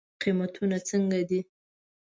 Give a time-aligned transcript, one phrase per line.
[0.21, 1.39] قیمتونه څنګه دی؟